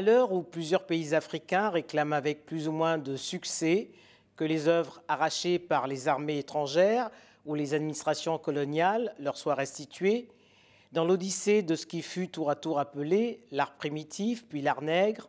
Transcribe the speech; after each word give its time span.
À 0.00 0.02
l'heure 0.02 0.32
où 0.32 0.42
plusieurs 0.42 0.86
pays 0.86 1.14
africains 1.14 1.68
réclament 1.68 2.14
avec 2.14 2.46
plus 2.46 2.68
ou 2.68 2.72
moins 2.72 2.96
de 2.96 3.16
succès 3.16 3.90
que 4.34 4.44
les 4.44 4.66
œuvres 4.66 5.02
arrachées 5.08 5.58
par 5.58 5.86
les 5.86 6.08
armées 6.08 6.38
étrangères 6.38 7.10
ou 7.44 7.54
les 7.54 7.74
administrations 7.74 8.38
coloniales 8.38 9.14
leur 9.18 9.36
soient 9.36 9.56
restituées, 9.56 10.28
dans 10.92 11.04
l'odyssée 11.04 11.60
de 11.60 11.74
ce 11.74 11.84
qui 11.84 12.00
fut 12.00 12.28
tour 12.28 12.48
à 12.48 12.56
tour 12.56 12.78
appelé 12.78 13.44
l'art 13.50 13.76
primitif, 13.76 14.46
puis 14.48 14.62
l'art 14.62 14.80
nègre, 14.80 15.28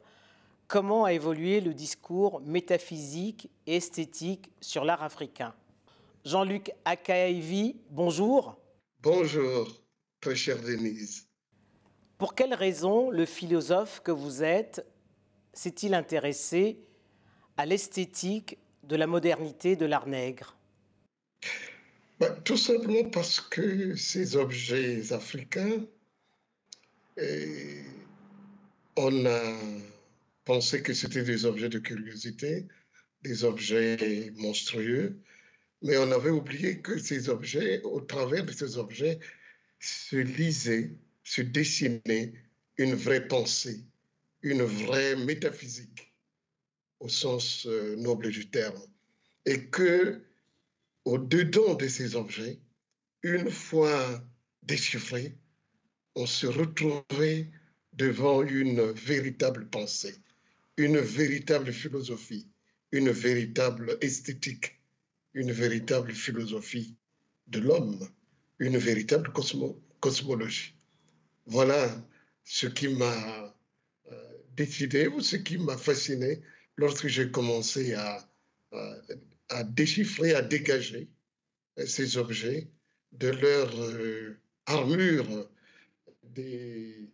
comment 0.69 1.03
a 1.03 1.11
évolué 1.11 1.59
le 1.59 1.73
discours 1.73 2.39
métaphysique 2.39 3.49
et 3.67 3.75
esthétique 3.75 4.53
sur 4.61 4.85
l'art 4.85 5.03
africain? 5.03 5.53
Jean-Luc 6.23 6.71
Akaevi, 6.85 7.75
bonjour. 7.89 8.55
Bonjour, 9.01 9.67
très 10.21 10.37
chère 10.37 10.61
Denise. 10.61 11.27
Pour 12.21 12.35
quelle 12.35 12.53
raison 12.53 13.09
le 13.09 13.25
philosophe 13.25 13.99
que 14.03 14.11
vous 14.11 14.43
êtes 14.43 14.85
s'est-il 15.53 15.95
intéressé 15.95 16.77
à 17.57 17.65
l'esthétique 17.65 18.59
de 18.83 18.95
la 18.95 19.07
modernité 19.07 19.75
de 19.75 19.87
l'art 19.87 20.05
nègre? 20.05 20.55
Bah, 22.19 22.29
Tout 22.45 22.57
simplement 22.57 23.09
parce 23.09 23.41
que 23.41 23.95
ces 23.95 24.35
objets 24.35 25.11
africains, 25.11 25.83
on 28.97 29.25
a 29.25 29.57
pensé 30.45 30.83
que 30.83 30.93
c'était 30.93 31.23
des 31.23 31.45
objets 31.45 31.69
de 31.69 31.79
curiosité, 31.79 32.67
des 33.23 33.45
objets 33.45 34.31
monstrueux, 34.35 35.17
mais 35.81 35.97
on 35.97 36.11
avait 36.11 36.29
oublié 36.29 36.81
que 36.81 36.99
ces 36.99 37.29
objets, 37.29 37.81
au 37.81 37.99
travers 37.99 38.45
de 38.45 38.51
ces 38.51 38.77
objets, 38.77 39.19
se 39.79 40.17
lisaient 40.17 40.91
se 41.31 41.41
dessiner 41.41 42.33
une 42.77 42.93
vraie 42.93 43.25
pensée, 43.25 43.85
une 44.41 44.63
vraie 44.63 45.15
métaphysique 45.15 46.13
au 46.99 47.07
sens 47.07 47.65
euh, 47.67 47.95
noble 47.95 48.31
du 48.31 48.49
terme. 48.49 48.81
Et 49.45 49.67
que, 49.67 50.21
au-dedans 51.05 51.75
de 51.75 51.87
ces 51.87 52.17
objets, 52.17 52.59
une 53.23 53.49
fois 53.49 54.21
déchiffrés, 54.63 55.37
on 56.15 56.25
se 56.25 56.47
retrouvait 56.47 57.49
devant 57.93 58.43
une 58.43 58.91
véritable 58.91 59.69
pensée, 59.69 60.15
une 60.75 60.97
véritable 60.97 61.71
philosophie, 61.71 62.49
une 62.91 63.09
véritable 63.09 63.97
esthétique, 64.01 64.81
une 65.33 65.53
véritable 65.53 66.11
philosophie 66.11 66.97
de 67.47 67.59
l'homme, 67.59 68.05
une 68.59 68.77
véritable 68.77 69.31
cosmologie. 70.01 70.75
Voilà 71.51 71.89
ce 72.45 72.65
qui 72.65 72.87
m'a 72.87 73.53
euh, 74.09 74.15
décidé 74.55 75.07
ou 75.07 75.19
ce 75.19 75.35
qui 75.35 75.57
m'a 75.57 75.77
fasciné 75.77 76.41
lorsque 76.77 77.07
j'ai 77.07 77.29
commencé 77.29 77.93
à, 77.93 78.25
déchiffrer, 79.65 80.33
à 80.33 80.41
dégager 80.41 81.09
euh, 81.77 81.85
ces 81.85 82.15
objets 82.15 82.69
de 83.11 83.27
leur 83.27 83.69
euh, 83.81 84.39
armure 84.65 85.49
des 86.23 87.09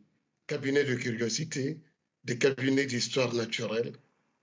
cabinets 0.46 0.84
de 0.84 0.94
curiosité, 0.94 1.80
des 2.24 2.38
cabinets 2.38 2.86
d'histoire 2.86 3.34
naturelle 3.34 3.94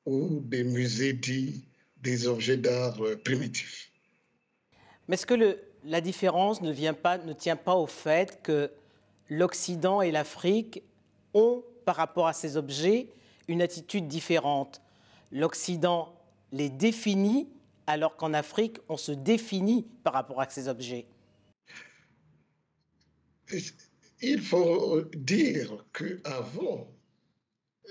ou 0.07 0.41
des 0.41 0.65
musées 0.65 1.13
dits 1.13 1.69
des 1.99 2.27
objets 2.27 2.57
d'art 2.57 3.01
primitifs. 3.25 3.93
Mais 5.07 5.15
est-ce 5.15 5.27
que 5.27 5.57
la 5.85 6.01
différence 6.01 6.63
ne, 6.63 6.73
vient 6.73 6.95
pas, 6.95 7.19
ne 7.19 7.33
tient 7.33 7.57
pas 7.57 7.77
au 7.77 7.87
fait 7.87 8.43
que 8.43 8.73
l'Occident 9.29 10.03
et 10.03 10.11
l'Afrique 10.11 10.83
ont, 11.33 11.65
par 11.85 11.97
rapport 11.97 12.27
à 12.27 12.33
ces 12.33 12.57
objets, 12.57 13.09
une 13.49 13.63
attitude 13.63 14.09
différente. 14.09 14.81
L'Occident 15.33 16.15
les 16.53 16.71
définit, 16.71 17.49
alors 17.87 18.17
qu'en 18.17 18.33
Afrique, 18.33 18.79
on 18.89 18.97
se 18.97 19.13
définit 19.13 19.87
par 20.03 20.13
rapport 20.13 20.41
à 20.41 20.49
ces 20.49 20.69
objets. 20.69 21.07
Il 24.23 24.41
faut 24.41 25.03
dire 25.15 25.85
qu'avant 25.93 26.89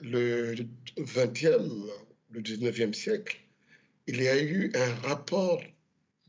le 0.01 0.55
20e, 0.97 1.89
le 2.31 2.41
19e 2.41 2.93
siècle, 2.93 3.39
il 4.07 4.21
y 4.21 4.27
a 4.27 4.41
eu 4.41 4.71
un 4.73 4.93
rapport 5.07 5.61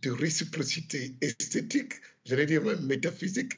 de 0.03 0.11
réciprocité 0.11 1.15
esthétique, 1.23 1.95
j'allais 2.27 2.47
dire 2.47 2.63
même 2.63 2.85
métaphysique, 2.85 3.55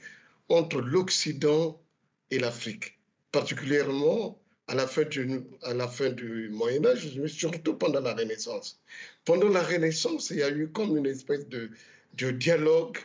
entre 0.48 0.80
l'Occident 0.80 1.82
et 2.30 2.38
l'Afrique, 2.38 2.98
particulièrement 3.32 4.40
à 4.68 4.74
la, 4.74 4.86
fin 4.86 5.04
du, 5.04 6.48
Moyen 6.50 6.84
Âge, 6.86 7.16
mais 7.18 7.28
surtout 7.28 7.74
pendant 7.74 8.00
la 8.00 8.14
Renaissance. 8.14 8.80
Pendant 9.24 9.48
la 9.48 9.62
Renaissance, 9.62 10.30
il 10.30 10.38
y 10.38 10.42
a 10.42 10.50
eu 10.50 10.68
comme 10.68 10.96
une 10.96 11.06
espèce 11.06 11.48
de, 11.48 11.70
de 12.14 12.30
dialogue, 12.32 12.98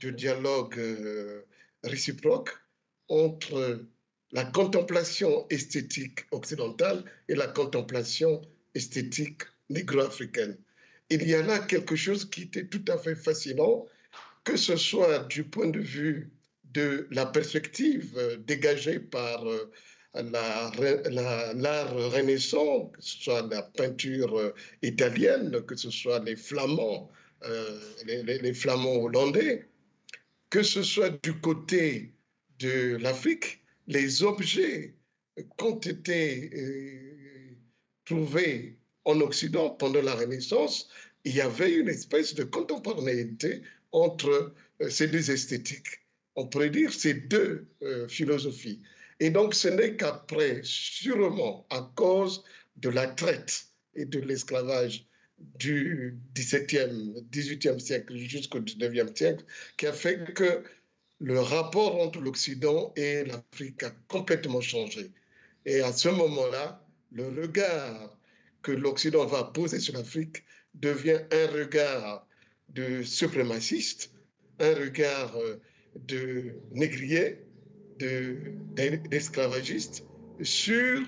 de 0.00 0.10
dialogue 0.10 0.78
euh, 0.78 1.42
réciproque 1.84 2.50
entre 3.08 3.82
la 4.32 4.44
contemplation 4.44 5.46
esthétique 5.48 6.26
occidentale 6.30 7.04
et 7.28 7.34
la 7.34 7.48
contemplation 7.48 8.42
esthétique 8.74 9.42
négro-africaine. 9.70 10.56
Il 11.08 11.26
y 11.28 11.34
a 11.34 11.42
là 11.42 11.58
quelque 11.58 11.96
chose 11.96 12.28
qui 12.28 12.42
était 12.42 12.66
tout 12.66 12.84
à 12.88 12.98
fait 12.98 13.16
fascinant, 13.16 13.86
que 14.44 14.56
ce 14.56 14.76
soit 14.76 15.20
du 15.24 15.44
point 15.44 15.68
de 15.68 15.80
vue 15.80 16.30
de 16.72 17.06
la 17.10 17.26
perspective 17.26 18.16
euh, 18.16 18.36
dégagée 18.38 19.00
par 19.00 19.48
euh, 19.48 19.70
l'art 20.14 20.72
la, 20.80 21.84
renaissant, 21.86 22.86
que 22.86 23.02
ce 23.02 23.18
soit 23.18 23.46
la 23.48 23.62
peinture 23.62 24.38
euh, 24.38 24.54
italienne, 24.82 25.62
que 25.66 25.76
ce 25.76 25.90
soit 25.90 26.20
les 26.20 26.36
flamands, 26.36 27.10
les, 28.06 28.54
flamands 28.54 29.02
hollandais, 29.02 29.66
que 30.50 30.62
ce 30.62 30.82
soit 30.82 31.10
du 31.22 31.40
côté 31.40 32.12
de 32.58 32.96
l'Afrique, 32.96 33.62
les 33.86 34.22
objets 34.22 34.94
qui 35.36 35.64
ont 35.64 35.80
été 35.80 36.50
trouvés 38.04 38.76
en 39.06 39.20
Occident 39.22 39.70
pendant 39.70 40.02
la 40.02 40.14
Renaissance, 40.14 40.90
il 41.24 41.34
y 41.34 41.40
avait 41.40 41.72
une 41.72 41.88
espèce 41.88 42.34
de 42.34 42.44
contemporanéité 42.44 43.62
entre 43.92 44.54
ces 44.90 45.06
deux 45.06 45.30
esthétiques 45.30 46.00
on 46.36 46.46
pourrait 46.46 46.70
dire, 46.70 46.92
ces 46.92 47.14
deux 47.14 47.68
euh, 47.82 48.08
philosophies. 48.08 48.82
Et 49.18 49.30
donc, 49.30 49.54
ce 49.54 49.68
n'est 49.68 49.96
qu'après, 49.96 50.60
sûrement 50.62 51.66
à 51.70 51.90
cause 51.94 52.42
de 52.76 52.88
la 52.88 53.06
traite 53.06 53.66
et 53.94 54.06
de 54.06 54.18
l'esclavage 54.20 55.06
du 55.38 56.18
XVIIe, 56.34 57.14
XVIIIe 57.30 57.80
siècle 57.80 58.16
jusqu'au 58.16 58.60
XIXe 58.60 59.14
siècle, 59.14 59.44
qui 59.76 59.86
a 59.86 59.92
fait 59.92 60.32
que 60.34 60.62
le 61.18 61.40
rapport 61.40 62.00
entre 62.00 62.20
l'Occident 62.20 62.92
et 62.96 63.24
l'Afrique 63.24 63.82
a 63.82 63.90
complètement 64.08 64.60
changé. 64.60 65.10
Et 65.66 65.80
à 65.80 65.92
ce 65.92 66.08
moment-là, 66.08 66.82
le 67.12 67.28
regard 67.28 68.16
que 68.62 68.72
l'Occident 68.72 69.26
va 69.26 69.44
poser 69.44 69.80
sur 69.80 69.94
l'Afrique 69.94 70.44
devient 70.74 71.20
un 71.30 71.46
regard 71.48 72.26
de 72.68 73.02
suprémaciste, 73.02 74.12
un 74.60 74.74
regard 74.74 75.36
euh, 75.36 75.60
de 75.96 76.54
négriers, 76.72 77.38
d'esclavagistes 77.98 80.04
sur 80.42 81.02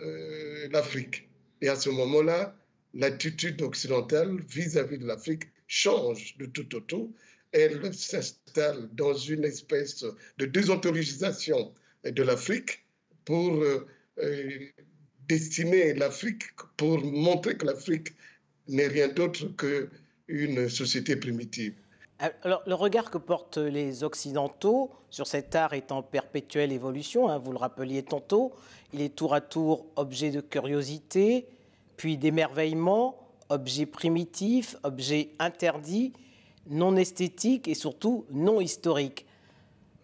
euh, 0.00 0.68
l'Afrique. 0.70 1.28
Et 1.60 1.68
à 1.68 1.76
ce 1.76 1.90
moment-là, 1.90 2.56
l'attitude 2.92 3.62
occidentale 3.62 4.40
vis-à-vis 4.48 4.98
de 4.98 5.06
l'Afrique 5.06 5.44
change 5.66 6.36
de 6.38 6.46
tout 6.46 6.74
au 6.74 6.80
tout. 6.80 7.14
Elle 7.52 7.94
s'installe 7.94 8.88
dans 8.92 9.14
une 9.14 9.44
espèce 9.44 10.04
de 10.38 10.46
désontologisation 10.46 11.72
de 12.04 12.22
l'Afrique 12.22 12.84
pour 13.24 13.62
euh, 13.62 13.86
euh, 14.18 14.58
destiner 15.28 15.94
l'Afrique, 15.94 16.44
pour 16.76 17.02
montrer 17.02 17.56
que 17.56 17.66
l'Afrique 17.66 18.08
n'est 18.68 18.88
rien 18.88 19.08
d'autre 19.08 19.48
qu'une 19.56 20.68
société 20.68 21.16
primitive. 21.16 21.74
Euh, 22.24 22.28
alors, 22.42 22.62
le 22.66 22.74
regard 22.74 23.10
que 23.10 23.18
portent 23.18 23.58
les 23.58 24.04
Occidentaux 24.04 24.90
sur 25.10 25.26
cet 25.26 25.54
art 25.54 25.74
est 25.74 25.92
en 25.92 26.02
perpétuelle 26.02 26.72
évolution, 26.72 27.28
hein, 27.28 27.38
vous 27.38 27.52
le 27.52 27.58
rappeliez 27.58 28.02
tantôt. 28.02 28.52
Il 28.92 29.00
est 29.00 29.14
tour 29.14 29.34
à 29.34 29.40
tour 29.40 29.86
objet 29.96 30.30
de 30.30 30.40
curiosité, 30.40 31.46
puis 31.96 32.16
d'émerveillement, 32.16 33.18
objet 33.48 33.86
primitif, 33.86 34.76
objet 34.82 35.30
interdit, 35.38 36.12
non 36.68 36.96
esthétique 36.96 37.68
et 37.68 37.74
surtout 37.74 38.26
non 38.30 38.60
historique. 38.60 39.26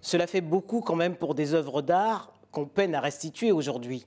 Cela 0.00 0.26
fait 0.26 0.40
beaucoup 0.40 0.80
quand 0.80 0.96
même 0.96 1.16
pour 1.16 1.34
des 1.34 1.54
œuvres 1.54 1.82
d'art 1.82 2.32
qu'on 2.52 2.66
peine 2.66 2.94
à 2.94 3.00
restituer 3.00 3.52
aujourd'hui. 3.52 4.06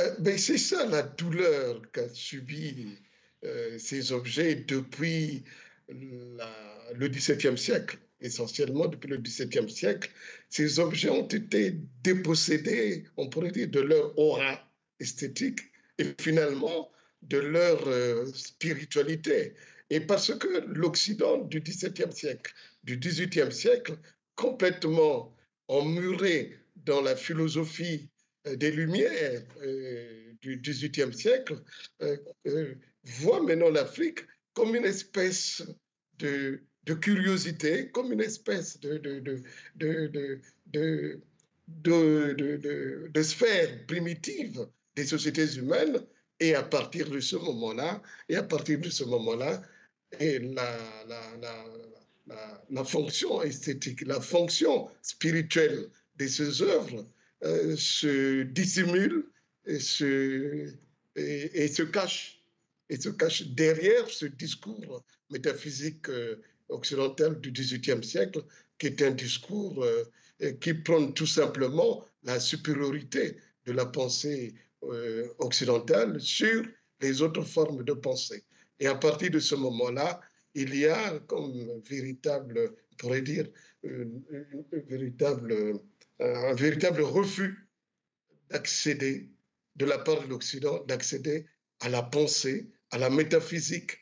Euh, 0.00 0.14
mais 0.20 0.38
c'est 0.38 0.58
ça 0.58 0.84
la 0.86 1.02
douleur 1.02 1.80
qu'a 1.92 2.08
subi 2.08 2.98
euh, 3.44 3.78
ces 3.78 4.12
objets 4.12 4.54
depuis 4.54 5.44
la 5.88 6.50
le 6.94 7.08
XVIIe 7.08 7.58
siècle, 7.58 7.98
essentiellement 8.20 8.86
depuis 8.86 9.08
le 9.08 9.18
XVIIe 9.18 9.68
siècle, 9.70 10.10
ces 10.48 10.78
objets 10.78 11.10
ont 11.10 11.26
été 11.26 11.76
dépossédés, 12.02 13.04
on 13.16 13.28
pourrait 13.28 13.50
dire, 13.50 13.68
de 13.68 13.80
leur 13.80 14.18
aura, 14.18 14.62
esthétique 15.00 15.60
et 15.98 16.06
finalement 16.20 16.90
de 17.22 17.38
leur 17.38 17.86
euh, 17.86 18.26
spiritualité. 18.32 19.54
Et 19.90 20.00
parce 20.00 20.34
que 20.34 20.64
l'Occident 20.66 21.38
du 21.38 21.60
XVIIe 21.60 22.12
siècle, 22.12 22.52
du 22.84 22.98
XVIIIe 22.98 23.52
siècle, 23.52 23.96
complètement 24.34 25.36
emmuré 25.68 26.56
dans 26.76 27.00
la 27.00 27.16
philosophie 27.16 28.08
euh, 28.46 28.56
des 28.56 28.70
Lumières 28.70 29.42
euh, 29.62 30.32
du 30.40 30.60
XVIIIe 30.60 31.12
siècle, 31.12 31.60
voit 33.04 33.42
maintenant 33.42 33.70
l'Afrique 33.70 34.20
comme 34.56 34.74
une 34.74 34.86
espèce 34.86 35.62
de, 36.18 36.62
curiosité, 37.02 37.90
comme 37.90 38.10
une 38.10 38.22
espèce 38.22 38.80
de, 38.80 39.12
sphère 43.22 43.86
primitive 43.86 44.66
des 44.96 45.06
sociétés 45.06 45.56
humaines. 45.56 46.00
Et 46.40 46.54
à 46.54 46.62
partir 46.62 47.08
de 47.10 47.20
ce 47.20 47.36
moment-là, 47.36 48.02
et 48.28 48.36
à 48.36 48.42
partir 48.42 48.78
de 48.80 48.90
ce 48.90 49.04
moment-là, 49.04 49.62
la, 52.70 52.84
fonction 52.84 53.42
esthétique, 53.42 54.06
la 54.06 54.20
fonction 54.20 54.88
spirituelle 55.02 55.88
de 56.16 56.26
ces 56.26 56.62
œuvres 56.62 57.06
euh, 57.44 57.76
se 57.76 58.42
dissimule 58.42 59.26
et, 59.66 59.78
se 59.78 60.72
cache, 61.82 62.35
et 62.88 63.00
se 63.00 63.08
cache 63.08 63.46
derrière 63.48 64.08
ce 64.08 64.26
discours 64.26 65.02
métaphysique 65.30 66.08
euh, 66.08 66.36
occidental 66.68 67.40
du 67.40 67.50
XVIIIe 67.50 68.04
siècle, 68.04 68.42
qui 68.78 68.86
est 68.86 69.02
un 69.02 69.12
discours 69.12 69.82
euh, 69.82 70.04
qui 70.60 70.74
prône 70.74 71.14
tout 71.14 71.26
simplement 71.26 72.04
la 72.22 72.38
supériorité 72.38 73.36
de 73.64 73.72
la 73.72 73.86
pensée 73.86 74.54
euh, 74.84 75.28
occidentale 75.38 76.20
sur 76.20 76.64
les 77.00 77.22
autres 77.22 77.42
formes 77.42 77.84
de 77.84 77.92
pensée. 77.92 78.44
Et 78.78 78.86
à 78.86 78.94
partir 78.94 79.30
de 79.30 79.38
ce 79.38 79.54
moment-là, 79.54 80.20
il 80.54 80.74
y 80.74 80.86
a 80.86 81.18
comme 81.20 81.80
véritable, 81.88 82.74
on 82.92 82.96
pourrait 82.96 83.22
dire, 83.22 83.46
véritable, 84.88 85.80
un 86.18 86.54
véritable 86.54 87.02
refus 87.02 87.68
d'accéder, 88.50 89.30
de 89.76 89.84
la 89.84 89.98
part 89.98 90.22
de 90.22 90.28
l'Occident, 90.28 90.82
d'accéder 90.84 91.46
à 91.80 91.88
la 91.88 92.02
pensée, 92.02 92.70
à 92.90 92.98
la 92.98 93.10
métaphysique 93.10 93.98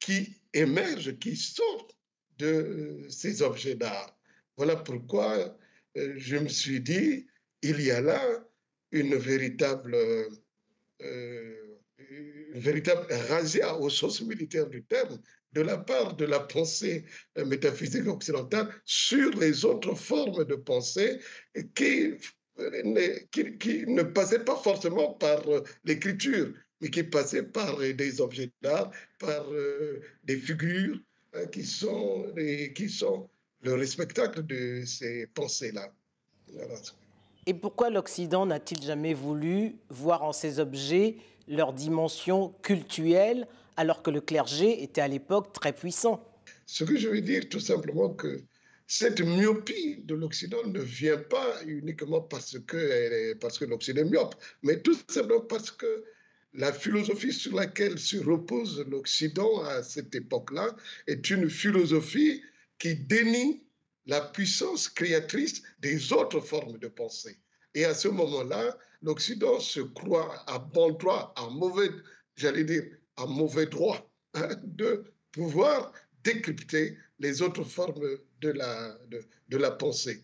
qui 0.00 0.36
émerge, 0.52 1.18
qui 1.18 1.36
sort 1.36 1.88
de 2.38 3.06
ces 3.08 3.42
objets 3.42 3.74
d'art. 3.74 4.16
Voilà 4.56 4.76
pourquoi 4.76 5.56
euh, 5.96 6.14
je 6.16 6.36
me 6.36 6.48
suis 6.48 6.80
dit, 6.80 7.26
il 7.62 7.80
y 7.80 7.90
a 7.90 8.00
là 8.00 8.22
une 8.90 9.14
véritable, 9.16 9.96
euh, 11.02 11.78
véritable 12.54 13.06
razzia 13.28 13.76
au 13.78 13.88
sens 13.88 14.20
militaire 14.22 14.68
du 14.68 14.84
terme 14.84 15.18
de 15.52 15.60
la 15.60 15.78
part 15.78 16.16
de 16.16 16.24
la 16.24 16.40
pensée 16.40 17.04
métaphysique 17.36 18.06
occidentale 18.06 18.68
sur 18.84 19.30
les 19.38 19.64
autres 19.64 19.94
formes 19.94 20.44
de 20.44 20.54
pensée 20.54 21.20
qui, 21.74 22.14
qui, 23.30 23.58
qui 23.58 23.86
ne 23.86 24.02
passaient 24.02 24.44
pas 24.44 24.56
forcément 24.56 25.12
par 25.14 25.42
l'écriture, 25.84 26.54
mais 26.82 26.90
qui 26.90 27.04
passaient 27.04 27.44
par 27.44 27.78
des 27.78 28.20
objets 28.20 28.50
d'art, 28.60 28.90
par 29.20 29.50
euh, 29.52 30.02
des 30.24 30.36
figures 30.36 30.98
euh, 31.36 31.46
qui, 31.46 31.64
sont, 31.64 32.26
qui 32.74 32.90
sont 32.90 33.30
le 33.62 33.86
spectacle 33.86 34.44
de 34.44 34.82
ces 34.84 35.28
pensées-là. 35.28 35.92
Et 37.46 37.54
pourquoi 37.54 37.88
l'Occident 37.88 38.46
n'a-t-il 38.46 38.82
jamais 38.82 39.14
voulu 39.14 39.76
voir 39.88 40.24
en 40.24 40.32
ces 40.32 40.58
objets 40.58 41.16
leur 41.46 41.72
dimension 41.72 42.52
cultuelle 42.62 43.46
alors 43.76 44.02
que 44.02 44.10
le 44.10 44.20
clergé 44.20 44.82
était 44.82 45.00
à 45.00 45.08
l'époque 45.08 45.52
très 45.52 45.72
puissant? 45.72 46.24
Ce 46.66 46.82
que 46.82 46.96
je 46.96 47.08
veux 47.08 47.20
dire 47.20 47.48
tout 47.48 47.60
simplement 47.60 48.10
que 48.10 48.42
cette 48.88 49.20
myopie 49.20 50.02
de 50.04 50.14
l'Occident 50.16 50.66
ne 50.66 50.80
vient 50.80 51.18
pas 51.18 51.62
uniquement 51.64 52.20
parce 52.20 52.58
que, 52.58 53.34
parce 53.34 53.58
que 53.58 53.64
l'Occident 53.66 54.02
est 54.02 54.10
myope, 54.10 54.34
mais 54.62 54.80
tout 54.80 54.96
simplement 55.08 55.40
parce 55.40 55.70
que 55.70 56.04
la 56.54 56.72
philosophie 56.72 57.32
sur 57.32 57.54
laquelle 57.54 57.98
se 57.98 58.18
repose 58.18 58.84
l'Occident 58.88 59.62
à 59.64 59.82
cette 59.82 60.14
époque-là 60.14 60.74
est 61.06 61.30
une 61.30 61.48
philosophie 61.48 62.42
qui 62.78 62.94
dénie 62.96 63.64
la 64.06 64.20
puissance 64.20 64.88
créatrice 64.88 65.62
des 65.78 66.12
autres 66.12 66.40
formes 66.40 66.78
de 66.78 66.88
pensée. 66.88 67.38
Et 67.74 67.84
à 67.84 67.94
ce 67.94 68.08
moment-là, 68.08 68.76
l'Occident 69.02 69.60
se 69.60 69.80
croit 69.80 70.44
à 70.46 70.58
bon 70.58 70.90
droit, 70.90 71.32
à 71.36 71.48
mauvais, 71.48 71.90
j'allais 72.36 72.64
dire, 72.64 72.84
à 73.16 73.26
mauvais 73.26 73.66
droit, 73.66 74.10
hein, 74.34 74.48
de 74.64 75.04
pouvoir 75.30 75.92
décrypter 76.24 76.96
les 77.18 77.42
autres 77.42 77.64
formes 77.64 78.18
de 78.40 78.50
la, 78.50 78.98
de, 79.48 79.56
la 79.56 79.70
pensée, 79.70 80.22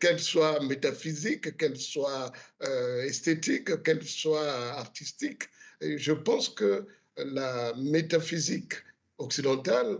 qu'elle 0.00 0.18
soit 0.18 0.60
métaphysique, 0.64 1.56
qu'elle 1.56 1.76
soit 1.76 2.32
euh, 2.62 3.02
esthétique, 3.02 3.82
qu'elle 3.82 4.02
soit 4.02 4.52
artistique. 4.72 5.44
Et 5.80 5.98
je 5.98 6.12
pense 6.12 6.48
que 6.48 6.86
la 7.16 7.74
métaphysique 7.76 8.74
occidentale 9.18 9.98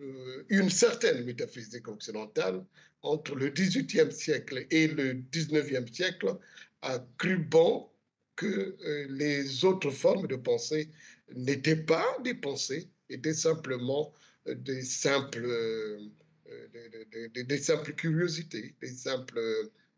euh, 0.00 0.44
une 0.48 0.70
certaine 0.70 1.24
métaphysique 1.24 1.88
occidentale 1.88 2.64
entre 3.02 3.34
le 3.34 3.48
XVIIIe 3.48 4.12
siècle 4.12 4.64
et 4.70 4.86
le 4.86 5.14
XIXe 5.32 5.92
siècle 5.92 6.36
a 6.82 7.04
cru 7.18 7.38
bon 7.38 7.88
que 8.38 8.46
euh, 8.84 9.06
les 9.10 9.64
autres 9.64 9.90
formes 9.90 10.26
de 10.26 10.36
pensée 10.36 10.88
n'étaient 11.34 11.84
pas 11.94 12.06
des 12.24 12.34
pensées, 12.34 12.88
étaient 13.10 13.34
simplement 13.34 14.12
euh, 14.46 14.54
des 14.54 14.82
simples, 14.82 15.46
des, 17.34 17.58
simples 17.58 17.92
curiosités, 17.92 18.74
des 18.80 18.94
simples 18.94 19.40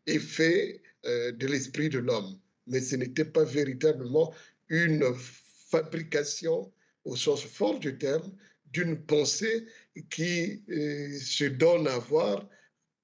effets 0.05 0.81
de 1.05 1.47
l'esprit 1.47 1.89
de 1.89 1.99
l'homme. 1.99 2.37
Mais 2.67 2.81
ce 2.81 2.95
n'était 2.97 3.25
pas 3.25 3.45
véritablement 3.45 4.33
une 4.67 5.05
fabrication 5.69 6.71
au 7.05 7.15
sens 7.15 7.43
fort 7.43 7.79
du 7.79 7.97
terme 7.97 8.31
d'une 8.71 8.97
pensée 8.97 9.65
qui 10.09 10.63
euh, 10.69 11.17
se 11.19 11.45
donne 11.45 11.87
à 11.87 11.97
voir 11.97 12.47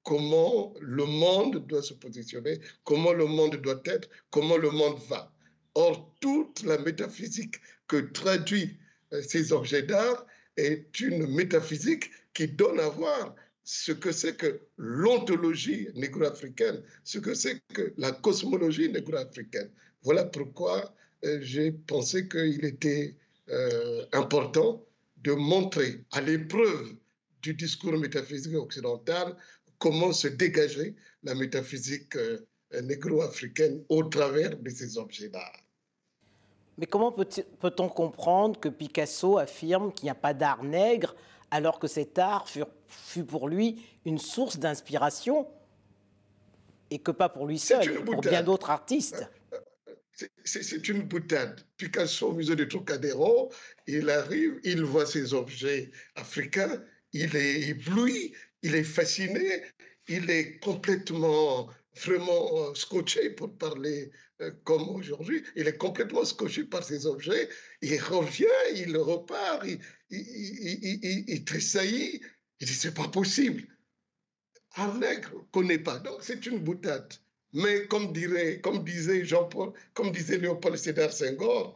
comment 0.04 0.74
le 0.80 1.06
monde 1.06 1.68
doit 1.68 1.84
se 1.84 1.94
positionner, 1.94 2.60
comment 2.84 3.14
le 3.14 3.26
monde 3.26 3.58
doit 3.58 3.82
être, 3.86 4.10
comment 4.30 4.58
le 4.58 4.72
monde 4.72 5.00
va. 5.10 5.34
Or, 5.80 6.12
toute 6.22 6.64
la 6.64 6.80
métaphysique 6.80 7.58
que 7.88 7.98
traduit 7.98 8.80
euh, 9.14 9.22
ces 9.22 9.52
objets 9.54 9.84
d'art 9.84 10.26
est 10.56 11.00
une 11.00 11.28
métaphysique 11.28 12.10
qui 12.34 12.48
donne 12.48 12.80
à 12.80 12.90
voir 12.90 13.36
ce 13.64 13.92
que 13.92 14.12
c'est 14.12 14.36
que 14.36 14.60
l'ontologie 14.78 15.90
négro-africaine, 15.94 16.82
ce 17.04 17.20
que 17.20 17.36
c'est 17.36 17.62
que 17.76 17.94
la 17.98 18.12
cosmologie 18.12 18.90
négro-africaine. 18.90 19.70
Voilà 20.02 20.26
pourquoi 20.26 20.96
euh, 21.26 21.38
j'ai 21.42 21.72
pensé 21.72 22.28
qu'il 22.28 22.66
était 22.66 23.16
important 24.12 24.84
de 25.24 25.32
montrer 25.32 26.04
à 26.12 26.20
l'épreuve 26.20 26.96
du 27.42 27.54
discours 27.54 27.98
métaphysique 27.98 28.56
occidental 28.56 29.38
comment 29.78 30.12
se 30.12 30.28
dégager 30.28 30.96
la 31.24 31.36
métaphysique 31.36 32.16
euh, 32.16 32.82
négro-africaine 32.82 33.84
au 33.90 34.04
travers 34.04 34.58
de 34.58 34.70
ces 34.70 34.98
objets 34.98 35.30
d'art. 35.30 35.67
Mais 36.78 36.86
comment 36.86 37.12
peut-on 37.12 37.90
comprendre 37.90 38.60
que 38.60 38.70
Picasso 38.70 39.38
affirme 39.38 39.92
qu'il 39.92 40.06
n'y 40.06 40.12
a 40.12 40.16
pas 40.16 40.34
d'art 40.34 40.64
nègre 40.64 41.16
alors 41.50 41.80
que 41.80 41.88
cet 41.88 42.20
art 42.20 42.48
fut, 42.48 42.64
fut 42.88 43.24
pour 43.24 43.48
lui 43.50 43.82
une 44.06 44.20
source 44.20 44.58
d'inspiration 44.58 45.48
et 46.92 47.00
que 47.00 47.12
pas 47.12 47.30
pour 47.30 47.48
lui 47.48 47.60
seul, 47.60 48.04
pour 48.04 48.22
bien 48.22 48.44
d'autres 48.44 48.70
artistes? 48.70 49.28
C'est 50.44 50.88
une 50.88 51.04
boutade. 51.04 51.62
Picasso 51.78 52.30
au 52.30 52.34
musée 52.34 52.56
de 52.56 52.64
Trocadéro, 52.64 53.52
il 53.86 54.10
arrive, 54.10 54.60
il 54.64 54.84
voit 54.84 55.06
ces 55.06 55.34
objets 55.34 55.92
africains, 56.16 56.82
il 57.14 57.36
est 57.36 57.70
ébloui, 57.70 58.34
il 58.64 58.74
est 58.74 58.84
fasciné, 58.84 59.64
il 60.08 60.30
est 60.30 60.60
complètement, 60.60 61.70
vraiment 62.00 62.70
euh, 62.70 62.74
scotché 62.76 63.30
pour 63.32 63.58
parler 63.58 64.12
euh, 64.42 64.52
comme 64.64 64.88
aujourd'hui. 64.90 65.44
Il 65.56 65.68
est 65.68 65.78
complètement 65.78 66.26
scotché 66.26 66.64
par 66.64 66.84
ces 66.84 67.06
objets. 67.06 67.50
Il 67.82 68.00
revient, 68.02 68.46
il 68.76 68.96
repart, 68.98 69.66
il, 69.66 69.80
il, 70.10 71.26
il, 71.28 71.46
tressaillit. 71.46 72.22
Il 72.60 72.68
dit 72.68 72.74
c'est 72.74 72.94
pas 72.94 73.08
possible. 73.08 73.64
Un 74.76 74.98
nègre 75.00 75.46
connaît 75.52 75.80
pas. 75.80 76.00
Donc 76.00 76.20
c'est 76.22 76.46
une 76.46 76.60
boutade. 76.60 77.14
Mais 77.54 77.88
comme, 77.88 78.12
dirait, 78.12 78.60
comme 78.62 78.84
disait 78.84 79.26
Jean-Paul, 79.26 79.74
comme 79.94 80.12
disait 80.12 80.38
Léopold 80.38 80.78
Sédar 80.78 81.12
Senghor, 81.12 81.76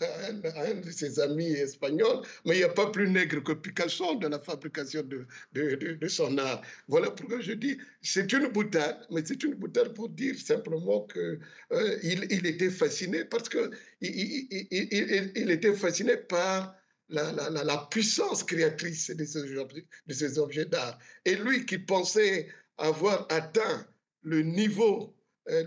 un, 0.00 0.74
de 0.80 0.90
ses 0.90 1.20
amis 1.20 1.52
espagnols, 1.52 2.22
mais 2.44 2.54
il 2.54 2.58
n'y 2.58 2.64
a 2.64 2.68
pas 2.68 2.90
plus 2.90 3.08
nègre 3.08 3.42
que 3.42 3.52
Picasso 3.52 4.16
dans 4.16 4.28
la 4.28 4.38
fabrication 4.38 5.02
de, 5.02 5.26
de, 5.52 6.08
son 6.08 6.38
art. 6.38 6.62
Voilà 6.88 7.10
pourquoi 7.10 7.40
je 7.40 7.52
dis, 7.52 7.78
c'est 8.02 8.32
une 8.32 8.48
boutade, 8.48 9.06
mais 9.10 9.22
c'est 9.24 9.42
une 9.42 9.54
boutade 9.54 9.94
pour 9.94 10.08
dire 10.08 10.36
simplement 10.38 11.06
qu'il 11.06 11.40
euh, 11.72 11.98
il 12.02 12.46
était 12.46 12.70
fasciné 12.70 13.24
parce 13.24 13.48
que 13.48 13.70
il, 14.00 14.48
il, 14.50 15.32
il, 15.36 15.50
était 15.50 15.74
fasciné 15.74 16.16
par 16.16 16.74
la, 17.08 17.32
la, 17.32 17.50
la, 17.50 17.88
puissance 17.90 18.44
créatrice 18.44 19.10
de 19.10 19.24
ces 19.24 19.56
objets, 19.56 19.86
de 20.06 20.14
ces 20.14 20.38
objets 20.38 20.64
d'art. 20.64 20.98
Et 21.24 21.36
lui 21.36 21.66
qui 21.66 21.78
pensait 21.78 22.48
avoir 22.78 23.26
atteint 23.30 23.86
le 24.22 24.42
niveau 24.42 25.14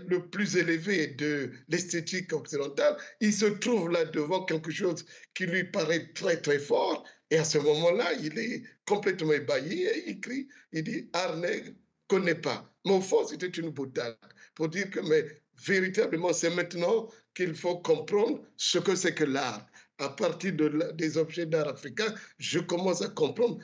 le 0.06 0.28
plus 0.28 0.56
élevé 0.56 1.08
de 1.08 1.50
l'esthétique 1.68 2.32
occidentale, 2.32 2.96
il 3.20 3.32
se 3.32 3.46
trouve 3.46 3.90
là 3.90 4.04
devant 4.04 4.44
quelque 4.44 4.70
chose 4.70 5.04
qui 5.34 5.46
lui 5.46 5.64
paraît 5.64 6.12
très 6.14 6.40
très 6.40 6.58
fort. 6.58 7.04
Et 7.30 7.38
à 7.38 7.44
ce 7.44 7.58
moment-là, 7.58 8.12
il 8.14 8.38
est 8.38 8.62
complètement 8.86 9.32
ébahi 9.32 9.82
et 9.82 10.10
il 10.10 10.20
crie, 10.20 10.48
il 10.72 10.84
dit, 10.84 11.08
Arneg 11.12 11.74
connaît 12.08 12.34
pas. 12.34 12.70
Mon 12.84 13.00
fond, 13.00 13.26
c'était 13.26 13.48
une 13.48 13.70
boutade 13.70 14.16
pour 14.54 14.68
dire 14.68 14.90
que 14.90 15.00
mais, 15.00 15.24
véritablement, 15.66 16.32
c'est 16.32 16.50
maintenant 16.50 17.08
qu'il 17.34 17.54
faut 17.54 17.78
comprendre 17.78 18.42
ce 18.56 18.78
que 18.78 18.94
c'est 18.94 19.14
que 19.14 19.24
l'art. 19.24 19.66
À 19.98 20.08
partir 20.08 20.52
de, 20.54 20.92
des 20.94 21.16
objets 21.18 21.46
d'art 21.46 21.68
africains, 21.68 22.12
je 22.38 22.58
commence 22.58 23.02
à 23.02 23.08
comprendre 23.08 23.58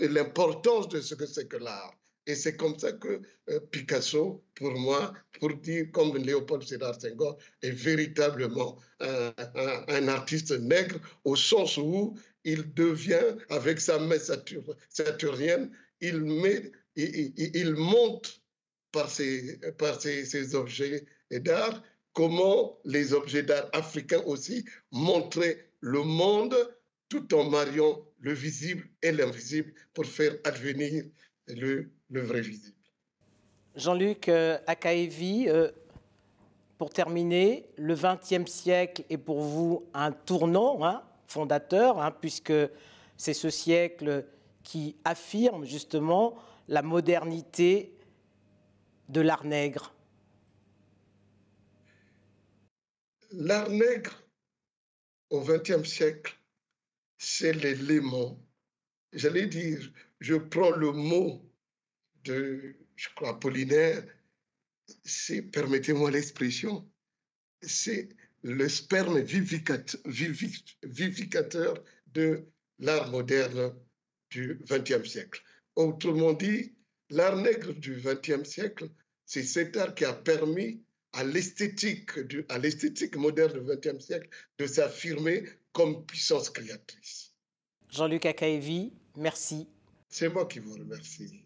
l'importance 0.00 0.88
de 0.88 1.00
ce 1.00 1.14
que 1.14 1.26
c'est 1.26 1.48
que 1.48 1.58
l'art. 1.58 1.94
Et 2.26 2.34
c'est 2.34 2.56
comme 2.56 2.78
ça 2.78 2.92
que 2.92 3.20
euh, 3.48 3.60
Picasso, 3.70 4.42
pour 4.54 4.72
moi, 4.72 5.14
pour 5.38 5.54
dire 5.54 5.86
comme 5.92 6.16
Léopold 6.16 6.64
Sédar 6.64 7.00
Senghor, 7.00 7.38
est 7.62 7.70
véritablement 7.70 8.76
un, 9.00 10.08
artiste 10.08 10.52
nègre 10.52 10.98
au 11.24 11.36
sens 11.36 11.76
où 11.76 12.16
il 12.44 12.72
devient, 12.74 13.36
avec 13.50 13.80
sa 13.80 13.98
main 13.98 14.18
saturnienne, 14.88 15.70
il, 16.00 16.20
met, 16.20 16.72
il, 16.96 17.32
il, 17.36 17.74
montre 17.74 18.40
par 18.92 19.10
ses, 19.10 19.58
par 19.78 20.00
ses, 20.00 20.54
objets 20.54 21.04
d'art 21.30 21.82
comment 22.12 22.78
les 22.84 23.12
objets 23.12 23.42
d'art 23.42 23.68
africains 23.72 24.22
aussi 24.24 24.64
montraient 24.90 25.68
le 25.80 26.02
monde 26.02 26.56
tout 27.08 27.34
en 27.34 27.50
mariant 27.50 28.04
le 28.20 28.32
visible 28.32 28.88
et 29.02 29.12
l'invisible 29.12 29.72
pour 29.92 30.06
faire 30.06 30.36
advenir 30.44 31.04
le, 31.48 31.90
le 32.10 32.20
vrai 32.20 32.40
visible. 32.40 32.76
Jean-Luc 33.74 34.28
euh, 34.28 34.58
Akaevi, 34.66 35.48
euh, 35.48 35.70
pour 36.78 36.90
terminer, 36.90 37.68
le 37.76 37.94
XXe 37.94 38.50
siècle 38.50 39.04
est 39.10 39.18
pour 39.18 39.40
vous 39.40 39.86
un 39.94 40.12
tournant 40.12 40.84
hein, 40.84 41.02
fondateur, 41.26 42.00
hein, 42.00 42.10
puisque 42.10 42.52
c'est 43.16 43.34
ce 43.34 43.50
siècle 43.50 44.26
qui 44.62 44.96
affirme 45.04 45.64
justement 45.64 46.36
la 46.68 46.82
modernité 46.82 47.96
de 49.08 49.20
l'art 49.20 49.44
nègre. 49.44 49.94
L'art 53.32 53.68
nègre 53.68 54.22
au 55.30 55.40
XXe 55.42 55.84
siècle, 55.84 56.36
c'est 57.18 57.52
l'élément. 57.52 58.38
J'allais 59.12 59.46
dire, 59.46 59.92
je 60.20 60.34
prends 60.34 60.70
le 60.70 60.92
mot 60.92 61.42
de, 62.24 62.76
je 62.96 63.08
crois, 63.14 63.30
Apollinaire, 63.30 64.04
c'est, 65.04 65.42
permettez-moi 65.42 66.10
l'expression, 66.10 66.88
c'est 67.62 68.08
le 68.42 68.68
sperme 68.68 69.20
vivificateur, 69.20 70.02
de 72.06 72.46
l'art 72.78 73.10
moderne 73.10 73.74
du 74.30 74.58
XXe 74.70 75.08
siècle. 75.08 75.42
Autrement 75.74 76.32
dit, 76.32 76.74
l'art 77.10 77.36
nègre 77.36 77.74
du 77.74 77.96
XXe 77.96 78.48
siècle, 78.48 78.88
c'est 79.26 79.42
cet 79.42 79.76
art 79.76 79.94
qui 79.94 80.04
a 80.04 80.14
permis 80.14 80.82
à 81.12 81.24
l'esthétique, 81.24 82.10
à 82.48 82.58
l'esthétique 82.58 83.16
moderne 83.16 83.60
du 83.60 83.66
XXe 83.66 84.04
siècle 84.04 84.28
de 84.58 84.66
s'affirmer 84.66 85.44
comme 85.72 86.06
puissance 86.06 86.50
créatrice. 86.50 87.34
Jean-Luc 87.90 88.26
Akaevi, 88.26 88.92
merci. 89.16 89.68
C'est 90.08 90.28
moi 90.28 90.46
qui 90.46 90.58
vous 90.58 90.74
remercie. 90.74 91.40